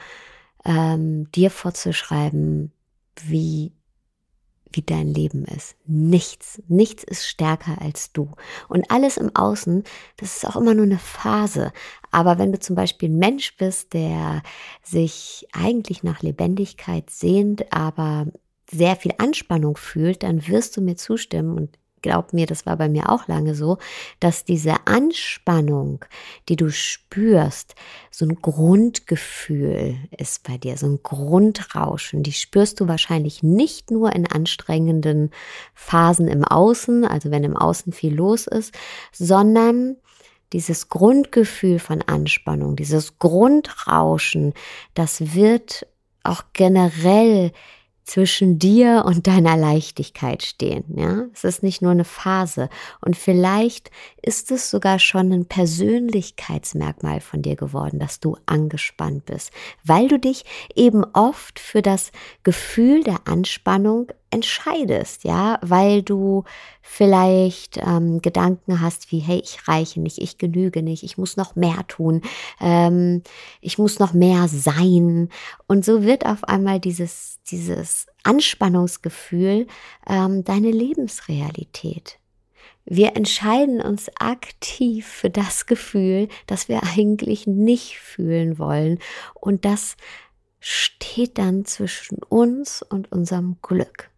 ähm, 0.65 1.31
dir 1.31 1.51
vorzuschreiben, 1.51 2.73
wie, 3.23 3.73
wie 4.71 4.81
dein 4.81 5.13
Leben 5.13 5.45
ist. 5.45 5.75
Nichts, 5.85 6.61
nichts 6.67 7.03
ist 7.03 7.27
stärker 7.27 7.81
als 7.81 8.11
du. 8.11 8.31
Und 8.67 8.89
alles 8.91 9.17
im 9.17 9.35
Außen, 9.35 9.83
das 10.17 10.37
ist 10.37 10.45
auch 10.47 10.55
immer 10.55 10.73
nur 10.73 10.85
eine 10.85 10.99
Phase. 10.99 11.71
Aber 12.11 12.37
wenn 12.37 12.51
du 12.51 12.59
zum 12.59 12.75
Beispiel 12.75 13.09
ein 13.09 13.17
Mensch 13.17 13.55
bist, 13.57 13.93
der 13.93 14.41
sich 14.83 15.47
eigentlich 15.53 16.03
nach 16.03 16.21
Lebendigkeit 16.21 17.09
sehnt, 17.09 17.71
aber 17.71 18.27
sehr 18.69 18.95
viel 18.95 19.13
Anspannung 19.17 19.77
fühlt, 19.77 20.23
dann 20.23 20.47
wirst 20.47 20.75
du 20.75 20.81
mir 20.81 20.95
zustimmen 20.95 21.57
und 21.57 21.77
glaub 22.05 22.33
mir, 22.33 22.45
das 22.45 22.67
war 22.67 22.77
bei 22.77 22.87
mir 22.87 23.09
auch 23.09 23.27
lange 23.27 23.55
so, 23.55 23.79
dass 24.19 24.45
diese 24.45 24.75
Anspannung, 24.85 26.05
die 26.47 26.55
du 26.55 26.69
spürst, 26.69 27.73
so 28.11 28.25
ein 28.25 28.35
Grundgefühl 28.35 29.95
ist 30.15 30.43
bei 30.43 30.59
dir, 30.59 30.77
so 30.77 30.85
ein 30.85 30.99
Grundrauschen. 31.01 32.21
Die 32.21 32.31
spürst 32.31 32.79
du 32.79 32.87
wahrscheinlich 32.87 33.41
nicht 33.41 33.89
nur 33.89 34.13
in 34.13 34.27
anstrengenden 34.27 35.31
Phasen 35.73 36.27
im 36.27 36.45
Außen, 36.45 37.05
also 37.05 37.31
wenn 37.31 37.43
im 37.43 37.57
Außen 37.57 37.91
viel 37.91 38.13
los 38.13 38.45
ist, 38.45 38.75
sondern 39.11 39.97
dieses 40.53 40.89
Grundgefühl 40.89 41.79
von 41.79 42.03
Anspannung, 42.03 42.75
dieses 42.75 43.17
Grundrauschen, 43.17 44.53
das 44.93 45.33
wird 45.33 45.87
auch 46.21 46.43
generell 46.53 47.51
zwischen 48.05 48.59
dir 48.59 49.03
und 49.05 49.27
deiner 49.27 49.57
Leichtigkeit 49.57 50.43
stehen. 50.43 50.85
Ja, 50.95 51.25
es 51.33 51.43
ist 51.43 51.63
nicht 51.63 51.81
nur 51.81 51.91
eine 51.91 52.05
Phase. 52.05 52.69
Und 53.01 53.17
vielleicht 53.17 53.89
ist 54.21 54.51
es 54.51 54.69
sogar 54.69 54.99
schon 54.99 55.33
ein 55.33 55.45
Persönlichkeitsmerkmal 55.45 57.19
von 57.19 57.41
dir 57.41 57.55
geworden, 57.55 57.99
dass 57.99 58.19
du 58.19 58.37
angespannt 58.45 59.25
bist, 59.25 59.51
weil 59.83 60.07
du 60.07 60.19
dich 60.19 60.45
eben 60.75 61.03
oft 61.13 61.59
für 61.59 61.81
das 61.81 62.11
Gefühl 62.43 63.03
der 63.03 63.21
Anspannung 63.25 64.07
entscheidest, 64.35 65.23
ja, 65.23 65.57
weil 65.61 66.03
du 66.03 66.43
vielleicht 66.81 67.77
ähm, 67.77 68.21
Gedanken 68.21 68.81
hast 68.81 69.11
wie, 69.11 69.19
hey, 69.19 69.41
ich 69.43 69.67
reiche 69.67 70.01
nicht, 70.01 70.17
ich 70.17 70.37
genüge 70.37 70.83
nicht, 70.83 71.03
ich 71.03 71.17
muss 71.17 71.37
noch 71.37 71.55
mehr 71.55 71.87
tun, 71.87 72.21
ähm, 72.59 73.23
ich 73.61 73.77
muss 73.77 73.97
noch 73.97 74.13
mehr 74.13 74.47
sein. 74.49 75.29
Und 75.67 75.85
so 75.85 76.03
wird 76.03 76.25
auf 76.25 76.43
einmal 76.43 76.81
dieses, 76.81 77.39
dieses 77.49 78.07
Anspannungsgefühl 78.23 79.67
ähm, 80.07 80.43
deine 80.43 80.71
Lebensrealität. 80.71 82.19
Wir 82.83 83.15
entscheiden 83.15 83.81
uns 83.81 84.11
aktiv 84.19 85.07
für 85.07 85.29
das 85.29 85.65
Gefühl, 85.65 86.27
das 86.45 86.67
wir 86.67 86.83
eigentlich 86.83 87.47
nicht 87.47 87.97
fühlen 87.97 88.59
wollen. 88.59 88.99
Und 89.33 89.63
das 89.63 89.95
steht 90.59 91.37
dann 91.37 91.63
zwischen 91.65 92.17
uns 92.23 92.81
und 92.81 93.11
unserem 93.11 93.57
Glück. 93.61 94.09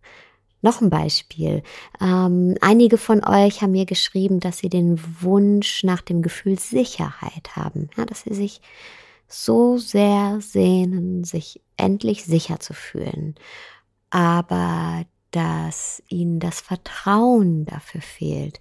Noch 0.67 0.81
ein 0.81 0.89
Beispiel. 0.89 1.63
Ähm, 2.01 2.55
einige 2.59 2.97
von 2.97 3.23
euch 3.23 3.61
haben 3.61 3.71
mir 3.71 3.85
geschrieben, 3.85 4.41
dass 4.41 4.57
sie 4.57 4.67
den 4.67 4.99
Wunsch 5.21 5.85
nach 5.85 6.01
dem 6.01 6.21
Gefühl 6.21 6.59
Sicherheit 6.59 7.55
haben, 7.55 7.89
ja, 7.95 8.03
dass 8.03 8.23
sie 8.23 8.33
sich 8.33 8.59
so 9.29 9.77
sehr 9.77 10.39
sehnen, 10.41 11.23
sich 11.23 11.61
endlich 11.77 12.25
sicher 12.25 12.59
zu 12.59 12.73
fühlen, 12.73 13.35
aber 14.09 15.05
dass 15.31 16.03
ihnen 16.09 16.41
das 16.41 16.59
Vertrauen 16.59 17.65
dafür 17.65 18.01
fehlt, 18.01 18.59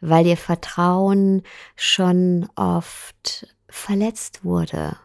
weil 0.00 0.26
ihr 0.26 0.36
Vertrauen 0.36 1.44
schon 1.76 2.48
oft 2.56 3.46
verletzt 3.68 4.44
wurde 4.44 4.96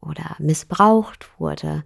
oder 0.00 0.36
missbraucht 0.38 1.28
wurde 1.40 1.82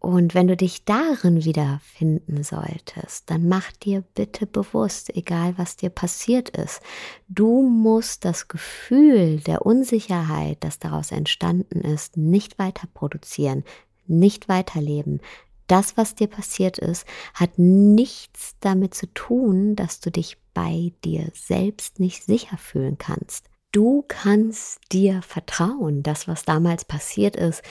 und 0.00 0.34
wenn 0.34 0.48
du 0.48 0.56
dich 0.56 0.86
darin 0.86 1.44
wiederfinden 1.44 2.42
solltest, 2.42 3.28
dann 3.28 3.48
mach 3.48 3.70
dir 3.72 4.02
bitte 4.14 4.46
bewusst, 4.46 5.14
egal 5.14 5.52
was 5.58 5.76
dir 5.76 5.90
passiert 5.90 6.48
ist, 6.48 6.80
du 7.28 7.60
musst 7.60 8.24
das 8.24 8.48
Gefühl 8.48 9.40
der 9.40 9.66
Unsicherheit, 9.66 10.56
das 10.60 10.78
daraus 10.78 11.12
entstanden 11.12 11.82
ist, 11.82 12.16
nicht 12.16 12.58
weiter 12.58 12.88
produzieren, 12.94 13.62
nicht 14.06 14.48
weiterleben. 14.48 15.20
Das, 15.66 15.98
was 15.98 16.14
dir 16.14 16.28
passiert 16.28 16.78
ist, 16.78 17.06
hat 17.34 17.58
nichts 17.58 18.56
damit 18.60 18.94
zu 18.94 19.06
tun, 19.12 19.76
dass 19.76 20.00
du 20.00 20.10
dich 20.10 20.38
bei 20.54 20.92
dir 21.04 21.30
selbst 21.34 22.00
nicht 22.00 22.24
sicher 22.24 22.56
fühlen 22.56 22.96
kannst. 22.96 23.49
Du 23.72 24.04
kannst 24.08 24.80
dir 24.90 25.22
vertrauen. 25.22 26.02
Das, 26.02 26.26
was 26.26 26.44
damals 26.44 26.84
passiert 26.84 27.36
ist, 27.36 27.62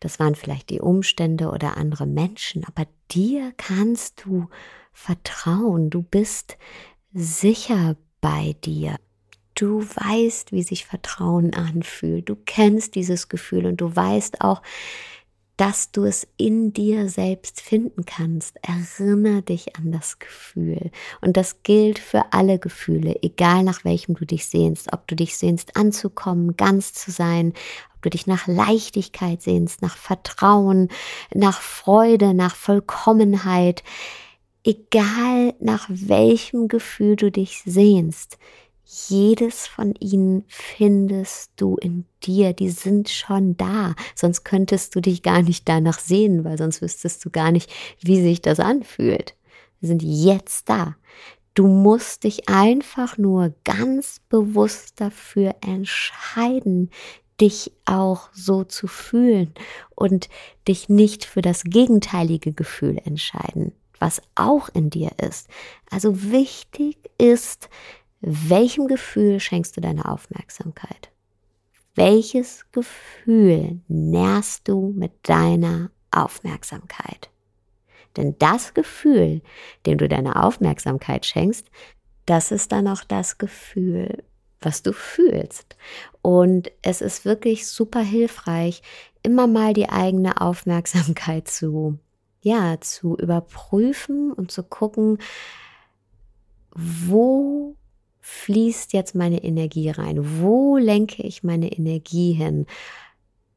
das 0.00 0.18
waren 0.20 0.34
vielleicht 0.34 0.68
die 0.68 0.80
Umstände 0.80 1.48
oder 1.48 1.76
andere 1.78 2.06
Menschen, 2.06 2.64
aber 2.64 2.86
dir 3.10 3.52
kannst 3.56 4.24
du 4.24 4.48
vertrauen. 4.92 5.88
Du 5.88 6.02
bist 6.02 6.58
sicher 7.12 7.96
bei 8.20 8.54
dir. 8.64 8.96
Du 9.54 9.82
weißt, 9.82 10.52
wie 10.52 10.62
sich 10.62 10.84
Vertrauen 10.84 11.54
anfühlt. 11.54 12.28
Du 12.28 12.36
kennst 12.36 12.94
dieses 12.94 13.28
Gefühl 13.28 13.64
und 13.64 13.80
du 13.80 13.96
weißt 13.96 14.42
auch, 14.42 14.60
dass 15.56 15.90
du 15.90 16.04
es 16.04 16.26
in 16.36 16.72
dir 16.72 17.08
selbst 17.08 17.60
finden 17.60 18.04
kannst. 18.04 18.58
Erinnere 18.62 19.42
dich 19.42 19.76
an 19.76 19.90
das 19.90 20.18
Gefühl. 20.18 20.90
Und 21.22 21.36
das 21.36 21.62
gilt 21.62 21.98
für 21.98 22.32
alle 22.32 22.58
Gefühle, 22.58 23.16
egal 23.22 23.62
nach 23.62 23.84
welchem 23.84 24.14
du 24.14 24.26
dich 24.26 24.46
sehnst. 24.46 24.92
Ob 24.92 25.06
du 25.08 25.16
dich 25.16 25.36
sehnst 25.36 25.76
anzukommen, 25.76 26.56
ganz 26.56 26.92
zu 26.92 27.10
sein, 27.10 27.54
ob 27.94 28.02
du 28.02 28.10
dich 28.10 28.26
nach 28.26 28.46
Leichtigkeit 28.46 29.40
sehnst, 29.40 29.80
nach 29.80 29.96
Vertrauen, 29.96 30.88
nach 31.34 31.60
Freude, 31.62 32.34
nach 32.34 32.54
Vollkommenheit. 32.54 33.82
Egal 34.62 35.54
nach 35.60 35.86
welchem 35.88 36.68
Gefühl 36.68 37.16
du 37.16 37.30
dich 37.30 37.62
sehnst, 37.64 38.36
jedes 38.88 39.66
von 39.66 39.94
ihnen 39.98 40.44
findest 40.46 41.50
du 41.56 41.76
in 41.76 42.04
dir, 42.22 42.52
die 42.52 42.70
sind 42.70 43.08
schon 43.08 43.56
da, 43.56 43.96
sonst 44.14 44.44
könntest 44.44 44.94
du 44.94 45.00
dich 45.00 45.24
gar 45.24 45.42
nicht 45.42 45.68
danach 45.68 45.98
sehen, 45.98 46.44
weil 46.44 46.56
sonst 46.56 46.82
wüsstest 46.82 47.24
du 47.24 47.30
gar 47.30 47.50
nicht, 47.50 47.68
wie 48.00 48.22
sich 48.22 48.40
das 48.42 48.60
anfühlt. 48.60 49.34
Sie 49.80 49.88
sind 49.88 50.02
jetzt 50.04 50.68
da. 50.68 50.96
Du 51.54 51.66
musst 51.66 52.22
dich 52.22 52.48
einfach 52.48 53.18
nur 53.18 53.54
ganz 53.64 54.20
bewusst 54.28 55.00
dafür 55.00 55.56
entscheiden, 55.62 56.90
dich 57.40 57.72
auch 57.86 58.28
so 58.32 58.62
zu 58.62 58.86
fühlen 58.86 59.52
und 59.96 60.28
dich 60.68 60.88
nicht 60.88 61.24
für 61.24 61.42
das 61.42 61.64
gegenteilige 61.64 62.52
Gefühl 62.52 63.00
entscheiden, 63.04 63.72
was 63.98 64.22
auch 64.36 64.68
in 64.74 64.90
dir 64.90 65.10
ist. 65.18 65.48
Also 65.90 66.30
wichtig 66.30 66.98
ist, 67.18 67.68
welchem 68.20 68.86
Gefühl 68.88 69.40
schenkst 69.40 69.76
du 69.76 69.80
deine 69.80 70.10
Aufmerksamkeit? 70.10 71.10
Welches 71.94 72.66
Gefühl 72.72 73.80
nährst 73.88 74.68
du 74.68 74.92
mit 74.94 75.12
deiner 75.22 75.90
Aufmerksamkeit? 76.10 77.30
Denn 78.16 78.36
das 78.38 78.74
Gefühl, 78.74 79.42
dem 79.84 79.98
du 79.98 80.08
deine 80.08 80.42
Aufmerksamkeit 80.42 81.26
schenkst, 81.26 81.70
das 82.24 82.50
ist 82.50 82.72
dann 82.72 82.88
auch 82.88 83.04
das 83.04 83.38
Gefühl, 83.38 84.24
was 84.60 84.82
du 84.82 84.92
fühlst. 84.92 85.76
Und 86.22 86.72
es 86.82 87.00
ist 87.00 87.24
wirklich 87.24 87.66
super 87.66 88.00
hilfreich, 88.00 88.82
immer 89.22 89.46
mal 89.46 89.72
die 89.72 89.88
eigene 89.88 90.40
Aufmerksamkeit 90.40 91.48
zu, 91.48 91.98
ja, 92.40 92.80
zu 92.80 93.16
überprüfen 93.16 94.32
und 94.32 94.50
zu 94.50 94.62
gucken, 94.62 95.18
wo 96.74 97.76
fließt 98.26 98.92
jetzt 98.92 99.14
meine 99.14 99.44
Energie 99.44 99.90
rein? 99.90 100.40
Wo 100.40 100.76
lenke 100.76 101.22
ich 101.22 101.44
meine 101.44 101.70
Energie 101.70 102.32
hin? 102.32 102.66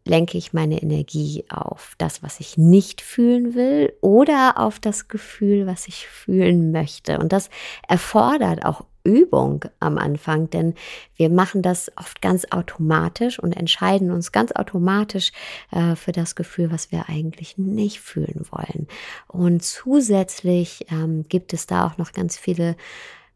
lenke 0.05 0.39
ich 0.39 0.53
meine 0.53 0.81
Energie 0.81 1.45
auf 1.49 1.93
das, 1.99 2.23
was 2.23 2.39
ich 2.39 2.57
nicht 2.57 3.01
fühlen 3.01 3.53
will 3.53 3.93
oder 4.01 4.57
auf 4.57 4.79
das 4.79 5.07
Gefühl, 5.07 5.67
was 5.67 5.87
ich 5.87 6.07
fühlen 6.07 6.71
möchte. 6.71 7.19
Und 7.19 7.31
das 7.31 7.51
erfordert 7.87 8.65
auch 8.65 8.85
Übung 9.03 9.65
am 9.79 9.97
Anfang, 9.97 10.49
denn 10.49 10.73
wir 11.15 11.29
machen 11.29 11.61
das 11.61 11.91
oft 11.95 12.21
ganz 12.21 12.45
automatisch 12.49 13.37
und 13.39 13.55
entscheiden 13.55 14.09
uns 14.09 14.31
ganz 14.31 14.51
automatisch 14.51 15.31
äh, 15.71 15.95
für 15.95 16.11
das 16.11 16.35
Gefühl, 16.35 16.71
was 16.71 16.91
wir 16.91 17.07
eigentlich 17.07 17.57
nicht 17.57 17.99
fühlen 17.99 18.45
wollen. 18.49 18.87
Und 19.27 19.63
zusätzlich 19.63 20.87
ähm, 20.91 21.25
gibt 21.29 21.53
es 21.53 21.67
da 21.67 21.85
auch 21.85 21.97
noch 21.97 22.13
ganz 22.13 22.35
viele 22.37 22.75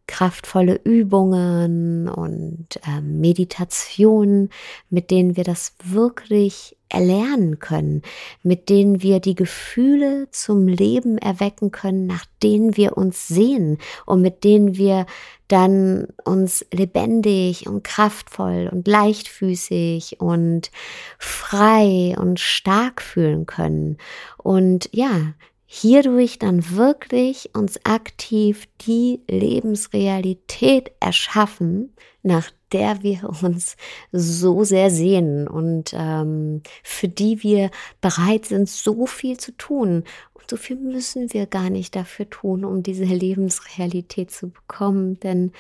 kraftvolle 0.08 0.80
Übungen 0.84 2.10
und 2.10 2.68
äh, 2.86 3.02
Meditationen, 3.02 4.50
mit 4.90 5.12
denen 5.12 5.38
wir 5.38 5.44
das 5.44 5.76
wirklich 5.84 6.76
erlernen 6.90 7.60
können, 7.60 8.04
mit 8.44 8.70
denen 8.70 9.02
wir 9.02 9.20
die 9.20 9.34
Gefühle 9.34 10.28
zum 10.32 10.68
Leben 10.68 11.18
erwecken 11.18 11.72
können, 11.72 12.06
nach 12.06 12.26
denen 12.44 12.78
wir 12.78 12.98
uns 12.98 13.28
sehen 13.28 13.80
und 14.06 14.22
mit 14.22 14.44
denen 14.44 14.78
wir 14.78 15.06
dann 15.48 16.08
uns 16.24 16.66
lebendig 16.72 17.68
und 17.68 17.84
kraftvoll 17.84 18.70
und 18.72 18.88
leichtfüßig 18.88 20.20
und 20.20 20.72
frei 21.18 22.16
und 22.18 22.40
stark 22.40 23.02
fühlen 23.02 23.46
können. 23.46 23.98
Und 24.38 24.90
ja, 24.92 25.34
hierdurch 25.76 26.38
dann 26.38 26.70
wirklich 26.76 27.50
uns 27.56 27.84
aktiv 27.84 28.68
die 28.82 29.22
Lebensrealität 29.28 30.92
erschaffen, 31.00 31.96
nach 32.22 32.52
der 32.72 33.02
wir 33.02 33.28
uns 33.42 33.76
so 34.12 34.64
sehr 34.64 34.92
sehnen 34.92 35.48
und 35.48 35.92
ähm, 35.98 36.62
für 36.84 37.08
die 37.08 37.42
wir 37.42 37.72
bereit 38.02 38.46
sind, 38.46 38.70
so 38.70 39.08
viel 39.08 39.38
zu 39.38 39.52
tun. 39.58 40.04
Und 40.36 40.48
so 40.48 40.58
viel 40.58 40.76
müssen 40.76 41.34
wir 41.34 41.48
gar 41.48 41.72
nicht 41.72 41.96
dafür 41.96 42.30
tun, 42.30 42.66
um 42.66 42.84
diese 42.84 43.06
Lebensrealität 43.06 44.30
zu 44.30 44.52
bekommen, 44.52 45.20
denn 45.22 45.54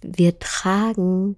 wir 0.00 0.38
tragen 0.38 1.36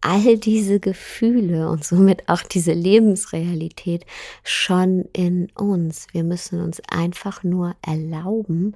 all 0.00 0.38
diese 0.38 0.80
Gefühle 0.80 1.68
und 1.68 1.84
somit 1.84 2.28
auch 2.28 2.42
diese 2.42 2.72
Lebensrealität 2.72 4.04
schon 4.44 5.06
in 5.12 5.50
uns. 5.52 6.06
Wir 6.12 6.24
müssen 6.24 6.60
uns 6.60 6.80
einfach 6.88 7.42
nur 7.42 7.74
erlauben, 7.82 8.74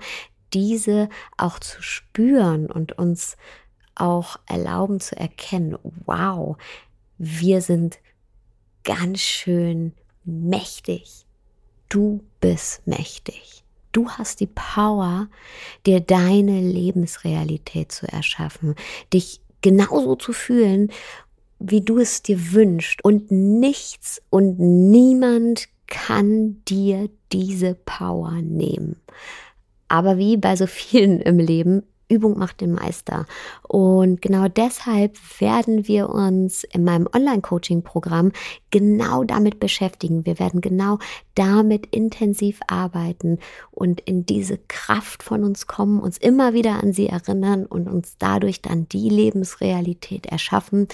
diese 0.52 1.08
auch 1.36 1.58
zu 1.58 1.82
spüren 1.82 2.66
und 2.66 2.98
uns 2.98 3.36
auch 3.94 4.38
erlauben 4.46 4.98
zu 4.98 5.16
erkennen, 5.16 5.78
wow, 6.06 6.56
wir 7.18 7.60
sind 7.60 7.98
ganz 8.82 9.20
schön 9.20 9.92
mächtig. 10.24 11.26
Du 11.88 12.24
bist 12.40 12.86
mächtig. 12.86 13.62
Du 13.92 14.08
hast 14.08 14.40
die 14.40 14.46
Power, 14.46 15.28
dir 15.84 16.00
deine 16.00 16.60
Lebensrealität 16.60 17.90
zu 17.90 18.06
erschaffen, 18.06 18.76
dich 19.12 19.40
genauso 19.60 20.16
zu 20.16 20.32
fühlen, 20.32 20.90
wie 21.58 21.80
du 21.82 21.98
es 21.98 22.22
dir 22.22 22.52
wünschst. 22.52 23.04
Und 23.04 23.30
nichts 23.30 24.22
und 24.30 24.58
niemand 24.58 25.68
kann 25.86 26.62
dir 26.66 27.10
diese 27.32 27.74
Power 27.74 28.32
nehmen. 28.42 28.96
Aber 29.88 30.16
wie 30.18 30.36
bei 30.36 30.56
so 30.56 30.66
vielen 30.66 31.20
im 31.20 31.38
Leben 31.38 31.82
Übung 32.10 32.36
macht 32.36 32.60
den 32.60 32.72
Meister. 32.72 33.26
Und 33.62 34.20
genau 34.20 34.48
deshalb 34.48 35.16
werden 35.40 35.86
wir 35.86 36.10
uns 36.10 36.64
in 36.64 36.84
meinem 36.84 37.08
Online-Coaching-Programm 37.12 38.32
genau 38.70 39.24
damit 39.24 39.60
beschäftigen. 39.60 40.26
Wir 40.26 40.38
werden 40.38 40.60
genau 40.60 40.98
damit 41.34 41.86
intensiv 41.86 42.60
arbeiten 42.66 43.38
und 43.70 44.00
in 44.00 44.26
diese 44.26 44.58
Kraft 44.68 45.22
von 45.22 45.44
uns 45.44 45.66
kommen, 45.66 46.00
uns 46.00 46.18
immer 46.18 46.52
wieder 46.52 46.82
an 46.82 46.92
sie 46.92 47.06
erinnern 47.06 47.64
und 47.64 47.88
uns 47.88 48.16
dadurch 48.18 48.60
dann 48.60 48.88
die 48.88 49.08
Lebensrealität 49.08 50.26
erschaffen, 50.26 50.88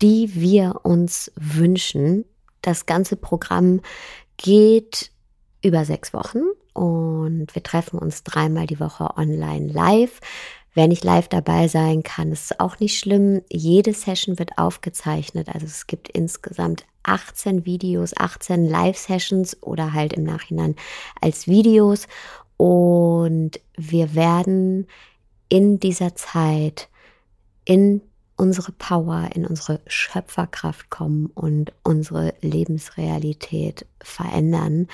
die 0.00 0.34
wir 0.34 0.80
uns 0.84 1.32
wünschen. 1.34 2.24
Das 2.62 2.86
ganze 2.86 3.16
Programm 3.16 3.80
geht 4.36 5.10
über 5.62 5.84
sechs 5.84 6.12
Wochen 6.12 6.42
und 6.78 7.52
wir 7.54 7.62
treffen 7.64 7.98
uns 7.98 8.22
dreimal 8.22 8.68
die 8.68 8.78
Woche 8.78 9.16
online 9.16 9.72
live. 9.72 10.20
Wer 10.74 10.86
nicht 10.86 11.02
live 11.02 11.26
dabei 11.26 11.66
sein 11.66 12.04
kann, 12.04 12.30
ist 12.30 12.60
auch 12.60 12.78
nicht 12.78 13.00
schlimm. 13.00 13.42
Jede 13.50 13.92
Session 13.92 14.38
wird 14.38 14.58
aufgezeichnet. 14.58 15.48
Also 15.52 15.66
es 15.66 15.88
gibt 15.88 16.08
insgesamt 16.08 16.86
18 17.02 17.66
Videos, 17.66 18.16
18 18.16 18.64
Live-Sessions 18.64 19.60
oder 19.60 19.92
halt 19.92 20.12
im 20.12 20.22
Nachhinein 20.22 20.76
als 21.20 21.48
Videos. 21.48 22.06
Und 22.58 23.58
wir 23.76 24.14
werden 24.14 24.86
in 25.48 25.80
dieser 25.80 26.14
Zeit 26.14 26.88
in 27.64 28.02
unsere 28.36 28.70
Power, 28.70 29.30
in 29.34 29.46
unsere 29.46 29.80
Schöpferkraft 29.88 30.90
kommen 30.90 31.26
und 31.34 31.72
unsere 31.82 32.34
Lebensrealität 32.40 33.84
verändern. 34.02 34.86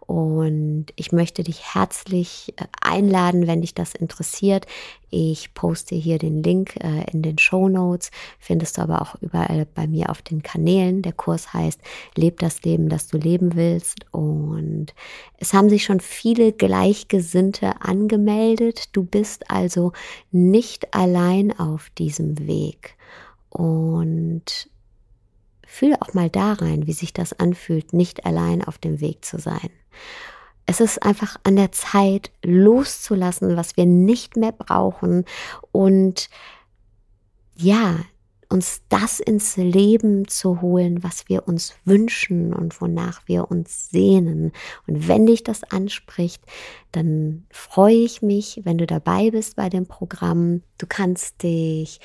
Und 0.00 0.86
ich 0.96 1.12
möchte 1.12 1.42
dich 1.42 1.74
herzlich 1.74 2.52
äh, 2.56 2.64
einladen, 2.80 3.46
wenn 3.46 3.62
dich 3.62 3.74
das 3.74 3.94
interessiert. 3.94 4.66
Ich 5.10 5.54
poste 5.54 5.94
hier 5.94 6.18
den 6.18 6.42
Link 6.42 6.76
äh, 6.76 7.10
in 7.10 7.22
den 7.22 7.38
Show 7.38 7.68
Notes, 7.68 8.10
findest 8.38 8.76
du 8.76 8.82
aber 8.82 9.00
auch 9.00 9.14
überall 9.22 9.66
bei 9.66 9.86
mir 9.86 10.10
auf 10.10 10.20
den 10.20 10.42
Kanälen. 10.42 11.02
Der 11.02 11.12
Kurs 11.12 11.52
heißt 11.52 11.80
Leb 12.14 12.40
das 12.40 12.62
Leben, 12.62 12.88
das 12.88 13.08
du 13.08 13.16
leben 13.16 13.54
willst. 13.54 14.06
Und 14.10 14.94
es 15.38 15.54
haben 15.54 15.70
sich 15.70 15.84
schon 15.84 16.00
viele 16.00 16.52
Gleichgesinnte 16.52 17.80
angemeldet. 17.80 18.88
Du 18.92 19.04
bist 19.04 19.50
also 19.50 19.92
nicht 20.30 20.94
allein 20.94 21.58
auf 21.58 21.90
diesem 21.90 22.46
Weg. 22.46 22.96
Und 23.50 24.70
fühle 25.72 26.00
auch 26.02 26.12
mal 26.12 26.28
da 26.28 26.52
rein, 26.52 26.86
wie 26.86 26.92
sich 26.92 27.14
das 27.14 27.32
anfühlt, 27.32 27.94
nicht 27.94 28.26
allein 28.26 28.62
auf 28.62 28.76
dem 28.76 29.00
Weg 29.00 29.24
zu 29.24 29.38
sein. 29.38 29.70
Es 30.66 30.80
ist 30.80 31.02
einfach 31.02 31.36
an 31.44 31.56
der 31.56 31.72
Zeit, 31.72 32.30
loszulassen, 32.42 33.56
was 33.56 33.76
wir 33.78 33.86
nicht 33.86 34.36
mehr 34.36 34.52
brauchen 34.52 35.24
und 35.72 36.28
ja, 37.56 38.00
uns 38.50 38.82
das 38.90 39.18
ins 39.18 39.56
Leben 39.56 40.28
zu 40.28 40.60
holen, 40.60 41.02
was 41.02 41.30
wir 41.30 41.48
uns 41.48 41.74
wünschen 41.86 42.52
und 42.52 42.78
wonach 42.82 43.22
wir 43.24 43.50
uns 43.50 43.88
sehnen. 43.88 44.52
Und 44.86 45.08
wenn 45.08 45.24
dich 45.24 45.42
das 45.42 45.64
anspricht, 45.64 46.42
dann 46.92 47.46
freue 47.50 47.94
ich 47.96 48.20
mich, 48.20 48.60
wenn 48.64 48.76
du 48.76 48.86
dabei 48.86 49.30
bist 49.30 49.56
bei 49.56 49.70
dem 49.70 49.86
Programm. 49.86 50.60
Du 50.76 50.86
kannst 50.86 51.42
dich 51.42 51.98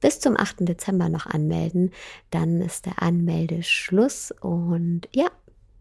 bis 0.00 0.20
zum 0.20 0.36
8. 0.36 0.56
Dezember 0.60 1.08
noch 1.08 1.26
anmelden. 1.26 1.90
Dann 2.30 2.60
ist 2.60 2.86
der 2.86 3.02
Anmeldeschluss 3.02 4.32
und 4.40 5.08
ja, 5.14 5.28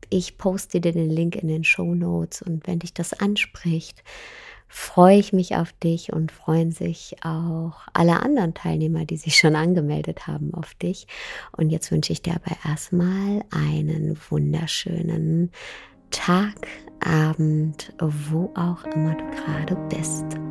ich 0.09 0.37
poste 0.37 0.81
dir 0.81 0.91
den 0.91 1.09
Link 1.09 1.35
in 1.35 1.47
den 1.47 1.63
Show 1.63 1.95
Notes 1.95 2.41
und 2.41 2.67
wenn 2.67 2.79
dich 2.79 2.93
das 2.93 3.13
anspricht, 3.13 4.03
freue 4.67 5.17
ich 5.17 5.31
mich 5.31 5.55
auf 5.55 5.73
dich 5.73 6.11
und 6.11 6.31
freuen 6.31 6.71
sich 6.71 7.15
auch 7.23 7.87
alle 7.93 8.21
anderen 8.21 8.53
Teilnehmer, 8.53 9.05
die 9.05 9.17
sich 9.17 9.37
schon 9.37 9.55
angemeldet 9.55 10.27
haben, 10.27 10.53
auf 10.53 10.73
dich. 10.75 11.07
Und 11.55 11.69
jetzt 11.69 11.91
wünsche 11.91 12.11
ich 12.11 12.21
dir 12.21 12.35
aber 12.35 12.55
erstmal 12.67 13.43
einen 13.51 14.17
wunderschönen 14.29 15.51
Tag, 16.11 16.67
Abend, 17.01 17.93
wo 17.99 18.51
auch 18.55 18.83
immer 18.85 19.15
du 19.15 19.25
gerade 19.31 19.75
bist. 19.89 20.44